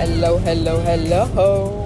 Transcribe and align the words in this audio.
Hello, 0.00 0.38
hello, 0.44 0.78
hello. 0.84 1.84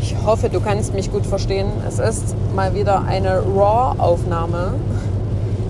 Ich 0.00 0.16
hoffe, 0.24 0.48
du 0.48 0.58
kannst 0.58 0.94
mich 0.94 1.12
gut 1.12 1.26
verstehen. 1.26 1.66
Es 1.86 1.98
ist 1.98 2.34
mal 2.56 2.74
wieder 2.74 3.02
eine 3.04 3.42
RAW-Aufnahme. 3.42 4.72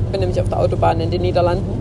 Ich 0.04 0.12
bin 0.12 0.20
nämlich 0.20 0.40
auf 0.40 0.48
der 0.48 0.60
Autobahn 0.60 1.00
in 1.00 1.10
den 1.10 1.22
Niederlanden 1.22 1.72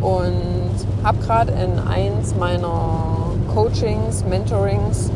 und 0.00 1.04
habe 1.04 1.18
gerade 1.18 1.52
in 1.52 1.78
eins 1.78 2.34
meiner 2.34 3.30
Coachings, 3.54 4.24
Mentorings 4.28 5.12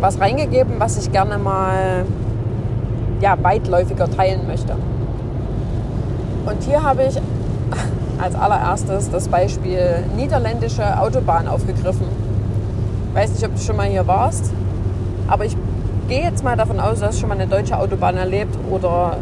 was 0.00 0.18
reingegeben, 0.18 0.80
was 0.80 0.98
ich 0.98 1.12
gerne 1.12 1.38
mal 1.38 2.06
ja, 3.20 3.38
weitläufiger 3.40 4.10
teilen 4.10 4.48
möchte. 4.48 4.74
Und 6.44 6.60
hier 6.64 6.82
habe 6.82 7.04
ich 7.04 7.20
als 8.20 8.34
allererstes 8.34 9.10
das 9.10 9.28
Beispiel 9.28 10.04
niederländische 10.16 10.98
Autobahn 10.98 11.48
aufgegriffen. 11.48 12.06
Ich 13.10 13.14
weiß 13.14 13.30
nicht, 13.30 13.44
ob 13.44 13.54
du 13.54 13.60
schon 13.60 13.76
mal 13.76 13.86
hier 13.86 14.06
warst, 14.06 14.52
aber 15.28 15.44
ich 15.44 15.56
gehe 16.08 16.22
jetzt 16.22 16.44
mal 16.44 16.56
davon 16.56 16.80
aus, 16.80 17.00
dass 17.00 17.14
du 17.14 17.20
schon 17.20 17.28
mal 17.28 17.38
eine 17.38 17.46
deutsche 17.46 17.78
Autobahn 17.78 18.16
erlebt 18.16 18.56
oder 18.70 19.16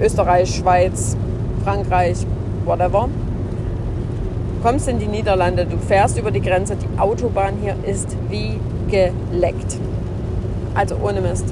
äh, 0.00 0.04
Österreich, 0.04 0.54
Schweiz, 0.54 1.16
Frankreich, 1.64 2.26
whatever. 2.64 3.08
Kommst 4.62 4.88
in 4.88 4.98
die 4.98 5.06
Niederlande, 5.06 5.66
du 5.66 5.76
fährst 5.78 6.18
über 6.18 6.30
die 6.30 6.40
Grenze, 6.40 6.76
die 6.76 6.98
Autobahn 6.98 7.54
hier 7.62 7.76
ist 7.86 8.16
wie 8.30 8.58
geleckt. 8.88 9.78
Also 10.74 10.96
ohne 11.02 11.20
Mist. 11.20 11.46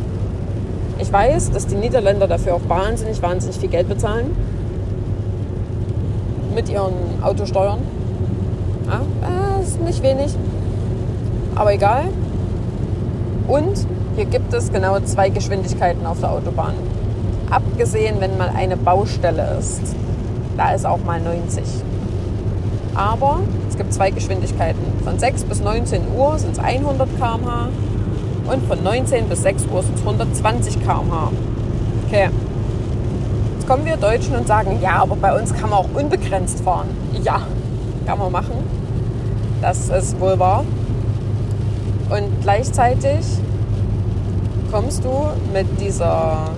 Ich 0.98 1.12
weiß, 1.12 1.50
dass 1.50 1.66
die 1.66 1.74
Niederländer 1.74 2.26
dafür 2.26 2.54
auch 2.54 2.68
wahnsinnig, 2.68 3.22
wahnsinnig 3.22 3.58
viel 3.58 3.68
Geld 3.68 3.88
bezahlen. 3.88 4.36
Mit 6.62 6.70
ihren 6.70 6.94
Autosteuern. 7.22 7.80
Ja, 8.86 9.00
äh, 9.28 9.62
ist 9.64 9.80
nicht 9.80 10.00
wenig. 10.00 10.32
Aber 11.56 11.74
egal. 11.74 12.04
Und 13.48 13.84
hier 14.14 14.26
gibt 14.26 14.54
es 14.54 14.72
genau 14.72 15.00
zwei 15.00 15.28
Geschwindigkeiten 15.28 16.06
auf 16.06 16.20
der 16.20 16.30
Autobahn. 16.30 16.74
Abgesehen, 17.50 18.20
wenn 18.20 18.38
mal 18.38 18.48
eine 18.56 18.76
Baustelle 18.76 19.56
ist. 19.58 19.80
Da 20.56 20.72
ist 20.72 20.86
auch 20.86 21.02
mal 21.04 21.20
90. 21.20 21.64
Aber 22.94 23.40
es 23.68 23.76
gibt 23.76 23.92
zwei 23.92 24.12
Geschwindigkeiten. 24.12 24.84
Von 25.02 25.18
6 25.18 25.42
bis 25.44 25.60
19 25.64 26.02
Uhr 26.16 26.38
sind 26.38 26.52
es 26.52 26.58
100 26.60 27.08
km/h 27.18 27.70
und 28.48 28.64
von 28.68 28.84
19 28.84 29.28
bis 29.28 29.42
6 29.42 29.64
Uhr 29.66 29.82
sind 29.82 29.96
es 29.96 30.02
120 30.02 30.80
km/h. 30.80 31.32
Okay. 32.06 32.28
Kommen 33.72 33.86
wir 33.86 33.96
Deutschen 33.96 34.36
und 34.36 34.46
sagen, 34.46 34.80
ja, 34.82 34.96
aber 34.96 35.16
bei 35.16 35.34
uns 35.34 35.54
kann 35.54 35.70
man 35.70 35.78
auch 35.78 35.88
unbegrenzt 35.94 36.60
fahren. 36.60 36.88
Ja, 37.22 37.40
kann 38.04 38.18
man 38.18 38.30
machen. 38.30 38.52
Das 39.62 39.88
ist 39.88 40.20
wohl 40.20 40.38
wahr. 40.38 40.66
Und 42.10 42.42
gleichzeitig 42.42 43.24
kommst 44.70 45.02
du 45.02 45.08
mit 45.54 45.80
dieser 45.80 46.50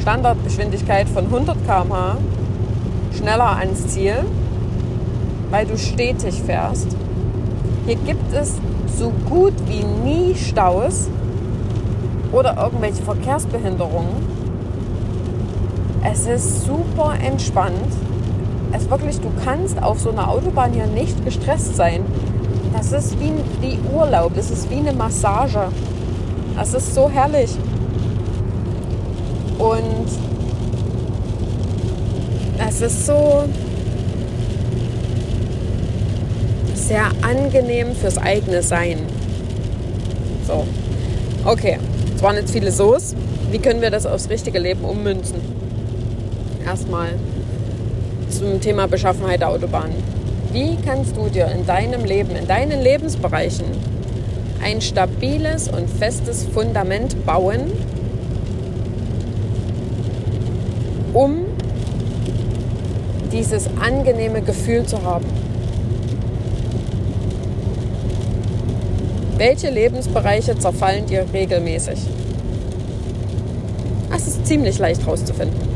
Standardgeschwindigkeit 0.00 1.08
von 1.08 1.26
100 1.26 1.64
km/h 1.64 2.16
schneller 3.16 3.58
ans 3.58 3.86
Ziel, 3.86 4.24
weil 5.52 5.66
du 5.66 5.78
stetig 5.78 6.42
fährst. 6.42 6.96
Hier 7.86 7.94
gibt 7.94 8.34
es 8.34 8.56
so 8.98 9.12
gut 9.30 9.54
wie 9.68 9.84
nie 9.84 10.34
Staus 10.34 11.08
oder 12.32 12.56
irgendwelche 12.60 13.04
Verkehrsbehinderungen. 13.04 14.31
Es 16.04 16.26
ist 16.26 16.64
super 16.64 17.14
entspannt. 17.22 17.92
Es 18.72 18.90
wirklich, 18.90 19.20
du 19.20 19.30
kannst 19.44 19.80
auf 19.82 20.00
so 20.00 20.10
einer 20.10 20.28
Autobahn 20.28 20.72
hier 20.72 20.86
nicht 20.86 21.24
gestresst 21.24 21.76
sein. 21.76 22.04
Das 22.72 22.92
ist 22.92 23.20
wie, 23.20 23.32
wie 23.60 23.78
Urlaub, 23.94 24.34
das 24.34 24.50
ist 24.50 24.70
wie 24.70 24.76
eine 24.76 24.92
Massage. 24.92 25.68
Das 26.56 26.74
ist 26.74 26.94
so 26.94 27.08
herrlich. 27.08 27.50
Und 29.58 30.06
es 32.68 32.80
ist 32.80 33.06
so 33.06 33.44
sehr 36.74 37.04
angenehm 37.22 37.94
fürs 37.94 38.18
eigene 38.18 38.62
Sein. 38.62 38.98
So, 40.46 40.66
okay, 41.44 41.78
es 42.14 42.22
waren 42.22 42.36
jetzt 42.36 42.52
viele 42.52 42.72
So's. 42.72 43.14
Wie 43.50 43.58
können 43.58 43.80
wir 43.80 43.90
das 43.90 44.06
aufs 44.06 44.28
richtige 44.30 44.58
Leben 44.58 44.84
ummünzen? 44.84 45.61
Erstmal 46.64 47.10
zum 48.30 48.60
Thema 48.60 48.86
Beschaffenheit 48.86 49.40
der 49.40 49.50
Autobahn. 49.50 49.90
Wie 50.52 50.76
kannst 50.84 51.16
du 51.16 51.28
dir 51.28 51.46
in 51.46 51.66
deinem 51.66 52.04
Leben, 52.04 52.36
in 52.36 52.46
deinen 52.46 52.80
Lebensbereichen 52.82 53.64
ein 54.62 54.80
stabiles 54.80 55.68
und 55.68 55.88
festes 55.88 56.44
Fundament 56.44 57.26
bauen, 57.26 57.72
um 61.12 61.46
dieses 63.32 63.68
angenehme 63.80 64.42
Gefühl 64.42 64.84
zu 64.84 65.02
haben? 65.02 65.26
Welche 69.38 69.70
Lebensbereiche 69.70 70.56
zerfallen 70.58 71.06
dir 71.06 71.24
regelmäßig? 71.32 71.98
Das 74.10 74.26
ist 74.28 74.46
ziemlich 74.46 74.78
leicht 74.78 75.00
herauszufinden. 75.00 75.71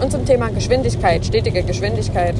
Und 0.00 0.10
zum 0.10 0.24
Thema 0.24 0.48
Geschwindigkeit, 0.48 1.24
stetige 1.24 1.62
Geschwindigkeit. 1.62 2.34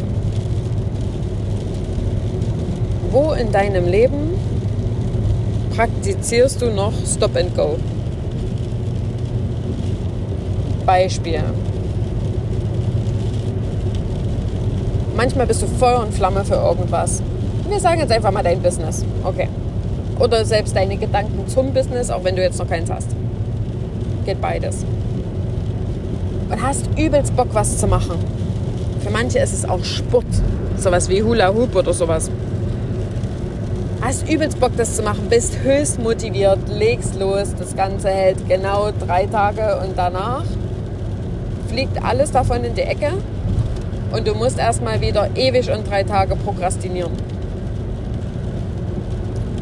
Wo 3.10 3.32
in 3.32 3.53
deinem 3.53 3.87
Leben 3.87 4.38
praktizierst 5.75 6.62
du 6.62 6.70
noch 6.70 6.93
Stop 7.06 7.37
and 7.37 7.54
Go? 7.54 7.76
Beispiel. 10.87 11.43
Manchmal 15.16 15.47
bist 15.47 15.60
du 15.60 15.66
Feuer 15.66 16.00
und 16.00 16.15
Flamme 16.15 16.44
für 16.44 16.54
irgendwas. 16.54 17.22
Wir 17.69 17.78
sagen 17.78 18.00
jetzt 18.00 18.10
einfach 18.10 18.32
mal 18.32 18.43
dein 18.43 18.60
Business. 18.62 19.04
Okay. 19.22 19.49
Oder 20.19 20.44
selbst 20.44 20.75
deine 20.75 20.97
Gedanken 20.97 21.47
zum 21.47 21.72
Business, 21.75 22.10
auch 22.10 22.25
wenn 22.25 22.37
du 22.37 22.43
jetzt 22.43 22.59
noch 22.59 22.69
keins 22.69 22.91
hast. 22.91 23.09
Geht 24.25 24.41
beides. 24.41 24.84
Und 26.50 26.62
hast 26.62 26.87
übelst 26.99 27.37
Bock, 27.37 27.49
was 27.53 27.78
zu 27.78 27.87
machen. 27.87 28.19
Für 29.00 29.11
manche 29.11 29.38
ist 29.38 29.55
es 29.55 29.69
auch 29.69 29.84
Sport. 29.84 30.27
Sowas 30.77 31.09
wie 31.09 31.22
Hula 31.22 31.53
Hoop 31.55 31.75
oder 31.77 31.93
sowas. 31.93 32.31
Hast 34.00 34.28
übelst 34.28 34.59
Bock, 34.59 34.72
das 34.77 34.97
zu 34.97 35.03
machen, 35.03 35.27
bist 35.28 35.59
höchst 35.62 36.00
motiviert, 36.00 36.59
legst 36.69 37.21
los. 37.21 37.55
Das 37.59 37.77
Ganze 37.77 38.09
hält 38.09 38.49
genau 38.49 38.91
drei 38.99 39.27
Tage 39.27 39.78
und 39.84 39.97
danach 39.97 40.44
fliegt 41.69 42.03
alles 42.03 42.33
davon 42.33 42.65
in 42.65 42.75
die 42.75 42.81
Ecke 42.81 43.12
und 44.11 44.27
du 44.27 44.34
musst 44.34 44.59
erstmal 44.59 45.00
wieder 45.00 45.28
ewig 45.37 45.71
und 45.71 45.88
drei 45.88 46.03
Tage 46.03 46.34
prokrastinieren. 46.34 47.12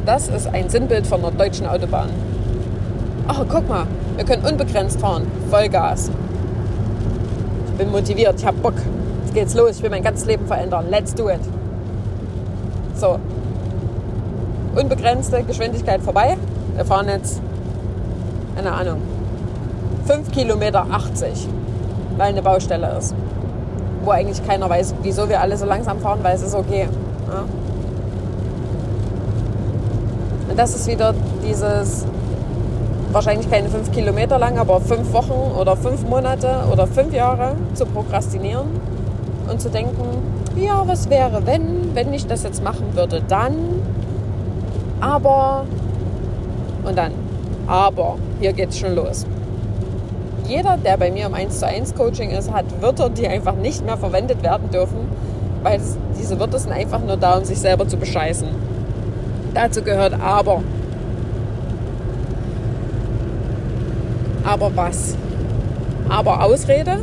Das 0.06 0.28
ist 0.28 0.46
ein 0.46 0.70
Sinnbild 0.70 1.06
von 1.06 1.20
einer 1.20 1.32
deutschen 1.32 1.66
Autobahn. 1.66 2.08
Oh, 3.28 3.44
guck 3.46 3.68
mal, 3.68 3.86
wir 4.16 4.24
können 4.24 4.44
unbegrenzt 4.44 5.00
fahren. 5.00 5.26
Vollgas. 5.50 6.10
Bin 7.78 7.92
motiviert, 7.92 8.34
ich 8.38 8.44
hab 8.44 8.60
Bock. 8.60 8.74
Jetzt 9.24 9.34
geht's 9.34 9.54
los, 9.54 9.76
ich 9.76 9.82
will 9.82 9.90
mein 9.90 10.02
ganzes 10.02 10.26
Leben 10.26 10.46
verändern. 10.46 10.86
Let's 10.90 11.14
do 11.14 11.30
it. 11.30 11.40
So. 12.96 13.20
Unbegrenzte 14.74 15.44
Geschwindigkeit 15.44 16.02
vorbei. 16.02 16.36
Wir 16.74 16.84
fahren 16.84 17.08
jetzt, 17.08 17.40
keine 18.56 18.72
Ahnung, 18.72 19.00
5 20.06 20.32
Kilometer 20.32 20.86
80, 20.90 21.46
weil 22.16 22.28
eine 22.30 22.42
Baustelle 22.42 22.96
ist. 22.98 23.14
Wo 24.04 24.10
eigentlich 24.10 24.44
keiner 24.44 24.68
weiß, 24.68 24.96
wieso 25.02 25.28
wir 25.28 25.40
alle 25.40 25.56
so 25.56 25.64
langsam 25.64 26.00
fahren, 26.00 26.18
weil 26.22 26.34
es 26.34 26.42
ist 26.42 26.54
okay. 26.54 26.88
Ja? 27.30 27.44
Und 30.50 30.58
das 30.58 30.74
ist 30.74 30.88
wieder 30.88 31.14
dieses, 31.46 32.06
wahrscheinlich 33.12 33.50
keine 33.50 33.68
fünf 33.68 33.90
Kilometer 33.92 34.38
lang, 34.38 34.58
aber 34.58 34.80
fünf 34.80 35.12
Wochen 35.12 35.56
oder 35.58 35.76
fünf 35.76 36.04
Monate 36.04 36.64
oder 36.72 36.86
fünf 36.86 37.12
Jahre 37.12 37.56
zu 37.74 37.86
prokrastinieren 37.86 38.66
und 39.50 39.60
zu 39.60 39.70
denken, 39.70 40.04
ja, 40.56 40.82
was 40.86 41.08
wäre, 41.08 41.46
wenn, 41.46 41.94
wenn 41.94 42.12
ich 42.12 42.26
das 42.26 42.42
jetzt 42.42 42.62
machen 42.62 42.94
würde, 42.94 43.22
dann, 43.26 43.54
aber, 45.00 45.64
und 46.84 46.96
dann, 46.96 47.12
aber, 47.66 48.16
hier 48.40 48.52
geht's 48.52 48.78
schon 48.78 48.94
los. 48.94 49.26
Jeder, 50.46 50.78
der 50.78 50.96
bei 50.96 51.10
mir 51.10 51.26
im 51.26 51.34
1 51.34 51.58
zu 51.58 51.66
1 51.66 51.94
Coaching 51.94 52.30
ist, 52.30 52.52
hat 52.52 52.64
Wörter, 52.80 53.10
die 53.10 53.28
einfach 53.28 53.54
nicht 53.54 53.84
mehr 53.84 53.98
verwendet 53.98 54.42
werden 54.42 54.70
dürfen, 54.70 55.08
weil 55.62 55.80
diese 56.18 56.40
Wörter 56.40 56.58
sind 56.58 56.72
einfach 56.72 57.00
nur 57.00 57.16
da, 57.16 57.36
um 57.36 57.44
sich 57.44 57.58
selber 57.58 57.86
zu 57.86 57.96
bescheißen. 57.96 58.48
Dazu 59.54 59.82
gehört 59.82 60.14
aber. 60.20 60.62
Aber 64.44 64.70
was? 64.74 65.16
Aber 66.08 66.42
Ausrede? 66.42 67.00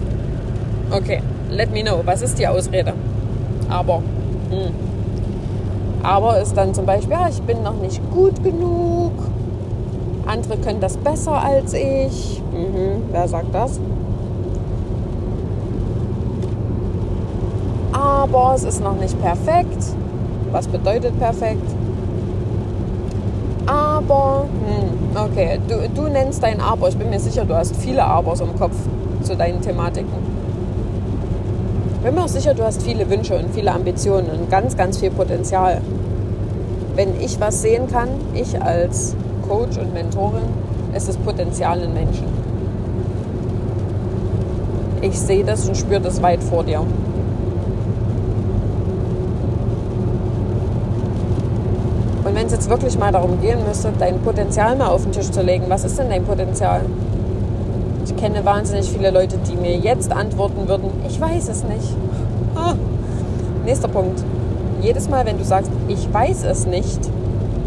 Okay, 0.92 1.22
let 1.52 1.72
me 1.72 1.84
know. 1.84 2.02
Was 2.06 2.22
ist 2.22 2.38
die 2.38 2.48
Ausrede? 2.48 2.94
Aber. 3.70 4.02
Hm. 4.50 4.74
Aber 6.04 6.40
ist 6.40 6.56
dann 6.56 6.74
zum 6.74 6.86
Beispiel, 6.86 7.12
ja, 7.14 7.28
ich 7.30 7.42
bin 7.42 7.64
noch 7.64 7.76
nicht 7.82 8.00
gut 8.12 8.44
genug. 8.44 9.14
Andere 10.28 10.58
können 10.58 10.80
das 10.80 10.98
besser 10.98 11.42
als 11.42 11.74
ich. 11.74 12.42
Mhm, 12.52 13.04
wer 13.12 13.28
sagt 13.28 13.54
das? 13.54 13.80
Aber 17.92 18.54
es 18.56 18.64
ist 18.64 18.84
noch 18.84 18.96
nicht 18.96 19.20
perfekt. 19.22 19.84
Was 20.52 20.68
bedeutet 20.68 21.18
perfekt? 21.20 21.75
Aber, 24.08 24.46
hm, 24.66 25.18
okay, 25.18 25.60
du, 25.68 25.90
du 25.90 26.08
nennst 26.08 26.44
dein 26.44 26.62
Aber. 26.62 26.90
Ich 26.90 26.98
bin 26.98 27.10
mir 27.10 27.20
sicher, 27.20 27.44
du 27.44 27.56
hast 27.56 27.76
viele 27.76 28.04
Abers 28.04 28.40
im 28.40 28.56
Kopf 28.58 28.76
zu 29.24 29.36
deinen 29.36 29.62
Thematiken. 29.62 30.14
Ich 31.96 32.02
bin 32.02 32.14
mir 32.14 32.24
auch 32.24 32.28
sicher, 32.28 32.54
du 32.54 32.64
hast 32.64 32.84
viele 32.84 33.10
Wünsche 33.10 33.36
und 33.36 33.52
viele 33.54 33.72
Ambitionen 33.72 34.30
und 34.30 34.50
ganz, 34.52 34.78
ganz 34.78 35.00
viel 35.00 35.10
Potenzial. 35.10 35.82
Wenn 36.96 37.20
ich 37.20 37.40
was 37.40 37.64
sehen 37.64 37.88
kann, 37.88 38.10
ich 38.36 38.62
als 38.62 39.16
Coach 39.48 39.78
und 39.78 39.94
Mentorin, 39.94 40.44
ist 40.96 41.10
das 41.10 41.18
Potenzial 41.18 41.82
in 41.82 41.94
Menschen. 41.94 42.28
Ich 45.02 45.20
sehe 45.20 45.44
das 45.44 45.68
und 45.68 45.76
spüre 45.76 46.00
das 46.00 46.22
weit 46.22 46.44
vor 46.44 46.64
dir. 46.64 46.82
Wenn 52.46 52.54
es 52.54 52.60
jetzt 52.60 52.70
wirklich 52.70 53.00
mal 53.00 53.12
darum 53.12 53.42
gehen 53.42 53.58
müsste, 53.68 53.92
dein 53.98 54.20
Potenzial 54.20 54.76
mal 54.76 54.90
auf 54.90 55.02
den 55.02 55.12
Tisch 55.12 55.32
zu 55.32 55.42
legen, 55.42 55.66
was 55.68 55.84
ist 55.84 55.98
denn 55.98 56.10
dein 56.10 56.24
Potenzial? 56.24 56.82
Ich 58.06 58.16
kenne 58.18 58.46
wahnsinnig 58.46 58.88
viele 58.88 59.10
Leute, 59.10 59.38
die 59.50 59.56
mir 59.56 59.76
jetzt 59.78 60.12
antworten 60.12 60.68
würden, 60.68 60.92
ich 61.08 61.20
weiß 61.20 61.50
es 61.50 61.64
nicht. 61.64 61.96
Ah. 62.54 62.76
Nächster 63.66 63.88
Punkt. 63.88 64.24
Jedes 64.80 65.10
Mal, 65.10 65.26
wenn 65.26 65.40
du 65.40 65.44
sagst, 65.44 65.72
ich 65.88 66.14
weiß 66.14 66.44
es 66.44 66.68
nicht, 66.68 67.00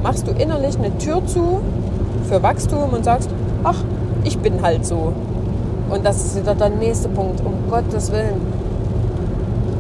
machst 0.04 0.28
du 0.28 0.30
innerlich 0.30 0.78
eine 0.78 0.96
Tür 0.98 1.26
zu 1.26 1.60
für 2.28 2.40
Wachstum 2.40 2.92
und 2.92 3.04
sagst, 3.04 3.30
ach, 3.64 3.82
ich 4.22 4.38
bin 4.38 4.62
halt 4.62 4.86
so. 4.86 5.12
Und 5.90 6.06
das 6.06 6.24
ist 6.24 6.40
wieder 6.40 6.54
der 6.54 6.68
nächste 6.68 7.08
Punkt, 7.08 7.40
um 7.44 7.68
Gottes 7.68 8.12
Willen. 8.12 8.40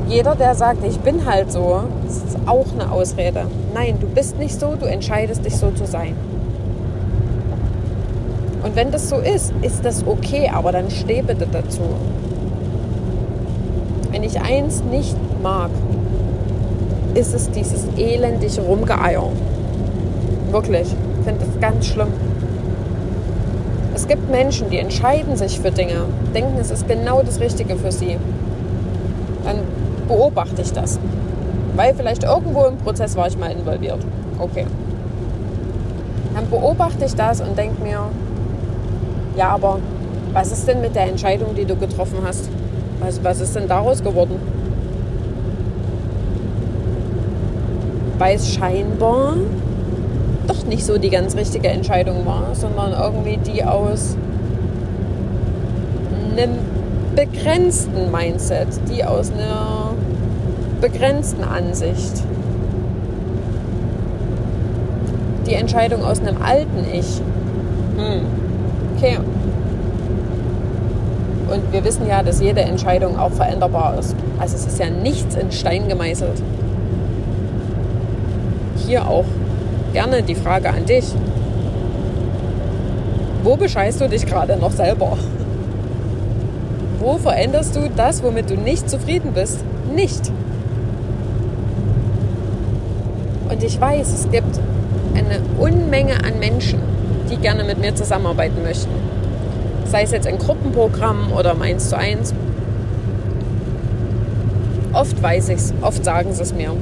Jeder, 0.08 0.34
der 0.34 0.54
sagt, 0.54 0.84
ich 0.86 0.98
bin 1.00 1.26
halt 1.26 1.52
so, 1.52 1.82
ist 2.06 2.38
auch 2.46 2.64
eine 2.72 2.90
Ausrede. 2.90 3.42
Nein, 3.74 3.98
du 4.00 4.06
bist 4.06 4.38
nicht 4.38 4.58
so, 4.58 4.74
du 4.74 4.86
entscheidest 4.86 5.44
dich 5.44 5.54
so 5.54 5.70
zu 5.70 5.86
sein. 5.86 6.16
Und 8.64 8.74
wenn 8.74 8.90
das 8.90 9.10
so 9.10 9.16
ist, 9.16 9.52
ist 9.60 9.84
das 9.84 10.06
okay, 10.06 10.50
aber 10.52 10.72
dann 10.72 10.90
steh 10.90 11.20
bitte 11.20 11.46
dazu. 11.50 11.82
Wenn 14.10 14.22
ich 14.22 14.40
eins 14.40 14.82
nicht 14.90 15.14
mag, 15.42 15.70
ist 17.14 17.34
es 17.34 17.50
dieses 17.50 17.84
elendige 17.98 18.62
Rumgeeier. 18.62 19.28
Wirklich. 20.50 20.88
Ich 21.18 21.24
finde 21.26 21.44
das 21.44 21.60
ganz 21.60 21.84
schlimm. 21.86 22.08
Es 23.94 24.08
gibt 24.08 24.30
Menschen, 24.30 24.70
die 24.70 24.78
entscheiden 24.78 25.36
sich 25.36 25.60
für 25.60 25.70
Dinge, 25.70 26.04
denken, 26.34 26.56
es 26.58 26.70
ist 26.70 26.88
genau 26.88 27.22
das 27.22 27.40
Richtige 27.40 27.76
für 27.76 27.92
sie. 27.92 28.16
Dann 29.44 29.58
beobachte 30.08 30.62
ich 30.62 30.72
das. 30.72 30.98
Weil 31.76 31.94
vielleicht 31.94 32.24
irgendwo 32.24 32.64
im 32.64 32.76
Prozess 32.78 33.14
war 33.16 33.28
ich 33.28 33.38
mal 33.38 33.52
involviert. 33.52 33.98
Okay. 34.38 34.66
Dann 36.34 36.50
beobachte 36.50 37.04
ich 37.04 37.14
das 37.14 37.40
und 37.40 37.56
denke 37.56 37.82
mir, 37.82 38.00
ja, 39.36 39.50
aber 39.50 39.78
was 40.32 40.50
ist 40.50 40.66
denn 40.66 40.80
mit 40.80 40.96
der 40.96 41.04
Entscheidung, 41.04 41.54
die 41.54 41.64
du 41.64 41.76
getroffen 41.76 42.18
hast? 42.24 42.48
Was, 43.00 43.22
was 43.22 43.40
ist 43.40 43.54
denn 43.54 43.68
daraus 43.68 44.02
geworden? 44.02 44.36
Weil 48.18 48.36
es 48.36 48.52
scheinbar 48.52 49.34
doch 50.48 50.64
nicht 50.64 50.84
so 50.84 50.98
die 50.98 51.10
ganz 51.10 51.36
richtige 51.36 51.68
Entscheidung 51.68 52.26
war, 52.26 52.54
sondern 52.54 52.92
irgendwie 52.92 53.36
die 53.36 53.62
aus 53.64 54.16
einem 56.36 56.50
begrenzten 57.18 58.12
Mindset, 58.12 58.68
die 58.88 59.02
aus 59.04 59.32
einer 59.32 59.92
begrenzten 60.80 61.42
Ansicht. 61.42 62.22
Die 65.44 65.54
Entscheidung 65.54 66.04
aus 66.04 66.20
einem 66.20 66.40
alten 66.40 66.84
Ich. 66.92 67.20
Hm. 67.96 68.20
Okay. 68.96 69.18
Und 71.50 71.72
wir 71.72 71.84
wissen 71.84 72.06
ja, 72.06 72.22
dass 72.22 72.40
jede 72.40 72.60
Entscheidung 72.60 73.18
auch 73.18 73.32
veränderbar 73.32 73.98
ist. 73.98 74.14
Also 74.38 74.54
es 74.54 74.66
ist 74.66 74.78
ja 74.78 74.88
nichts 74.88 75.34
in 75.34 75.50
Stein 75.50 75.88
gemeißelt. 75.88 76.40
Hier 78.86 79.08
auch 79.08 79.24
gerne 79.92 80.22
die 80.22 80.36
Frage 80.36 80.68
an 80.68 80.86
dich. 80.86 81.06
Wo 83.42 83.56
bescheißt 83.56 84.00
du 84.00 84.08
dich 84.08 84.24
gerade 84.24 84.56
noch 84.56 84.70
selber? 84.70 85.18
Wo 86.98 87.16
veränderst 87.18 87.76
du 87.76 87.88
das, 87.94 88.22
womit 88.22 88.50
du 88.50 88.56
nicht 88.56 88.88
zufrieden 88.90 89.32
bist, 89.32 89.60
nicht? 89.94 90.30
Und 93.48 93.62
ich 93.62 93.80
weiß, 93.80 94.12
es 94.12 94.30
gibt 94.30 94.60
eine 95.14 95.40
Unmenge 95.58 96.24
an 96.24 96.38
Menschen, 96.38 96.80
die 97.30 97.36
gerne 97.36 97.64
mit 97.64 97.78
mir 97.78 97.94
zusammenarbeiten 97.94 98.62
möchten. 98.62 98.90
Sei 99.86 100.02
es 100.02 100.10
jetzt 100.10 100.26
ein 100.26 100.38
Gruppenprogramm 100.38 101.32
oder 101.32 101.52
im 101.52 101.62
1 101.62 101.88
zu 101.88 101.96
1. 101.96 102.34
Oft 104.92 105.22
weiß 105.22 105.48
ich 105.50 105.56
es, 105.56 105.74
oft 105.80 106.04
sagen 106.04 106.32
sie 106.32 106.42
es 106.42 106.52
mir 106.52 106.72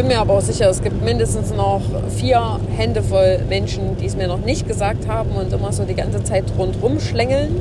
bin 0.00 0.08
mir 0.08 0.20
aber 0.20 0.32
auch 0.32 0.40
sicher, 0.40 0.70
es 0.70 0.80
gibt 0.80 1.04
mindestens 1.04 1.52
noch 1.52 1.82
vier 2.08 2.58
Hände 2.74 3.02
voll 3.02 3.40
Menschen, 3.50 3.98
die 3.98 4.06
es 4.06 4.16
mir 4.16 4.28
noch 4.28 4.38
nicht 4.38 4.66
gesagt 4.66 5.06
haben 5.06 5.32
und 5.32 5.52
immer 5.52 5.74
so 5.74 5.84
die 5.84 5.94
ganze 5.94 6.24
Zeit 6.24 6.44
rundrum 6.56 7.00
schlängeln. 7.00 7.54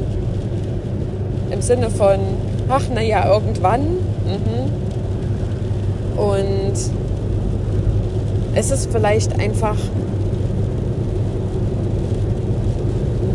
Im 1.52 1.62
Sinne 1.62 1.90
von, 1.90 2.20
ach 2.70 2.84
naja, 2.94 3.32
irgendwann. 3.32 3.82
Mhm. 3.82 4.72
Und 6.18 6.74
es 8.56 8.72
ist 8.72 8.92
vielleicht 8.92 9.40
einfach 9.40 9.78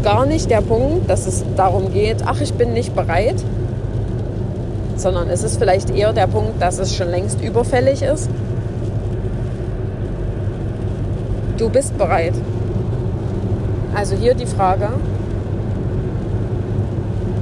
gar 0.03 0.27
nicht 0.27 0.51
der 0.51 0.61
Punkt, 0.61 1.09
dass 1.09 1.27
es 1.27 1.45
darum 1.57 1.93
geht, 1.93 2.19
ach, 2.27 2.41
ich 2.41 2.53
bin 2.55 2.75
nicht 2.75 2.95
bereit, 2.95 3.37
sondern 4.97 5.31
es 5.31 5.43
ist 5.43 5.59
vielleicht 5.59 5.91
eher 5.91 6.13
der 6.13 6.27
Punkt, 6.27 6.61
dass 6.61 6.79
es 6.79 6.95
schon 6.95 7.09
längst 7.09 7.41
überfällig 7.43 8.03
ist 8.03 8.29
Du 11.57 11.69
bist 11.69 11.97
bereit. 11.97 12.35
Also 13.95 14.17
hier 14.17 14.35
die 14.35 14.47
Frage, 14.47 14.89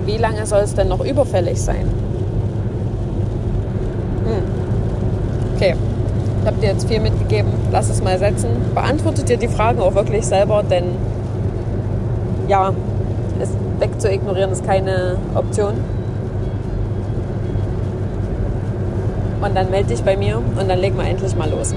wie 0.07 0.17
lange 0.17 0.47
soll 0.47 0.61
es 0.61 0.75
denn 0.75 0.89
noch 0.89 1.05
überfällig 1.05 1.61
sein? 1.61 1.89
Hm. 4.25 4.43
Okay, 5.55 5.75
ich 6.41 6.47
habe 6.47 6.57
dir 6.61 6.71
jetzt 6.71 6.89
viel 6.89 7.01
mitgegeben. 7.01 7.51
Lass 7.71 7.89
es 7.89 8.03
mal 8.03 8.19
setzen. 8.19 8.49
Beantwortet 8.75 9.29
dir 9.29 9.37
die 9.37 9.49
Fragen 9.49 9.81
auch 9.81 9.95
wirklich 9.95 10.27
selber, 10.27 10.63
denn 10.63 10.85
ja, 12.49 12.73
es 13.41 13.51
wegzuignorieren 13.79 14.51
ist 14.51 14.67
keine 14.67 15.17
Option. 15.35 15.75
Und 19.41 19.57
dann 19.57 19.71
melde 19.71 19.89
dich 19.89 20.03
bei 20.03 20.17
mir 20.17 20.39
und 20.39 20.69
dann 20.69 20.79
legen 20.79 20.97
wir 20.97 21.05
endlich 21.05 21.35
mal 21.37 21.51
los. 21.51 21.75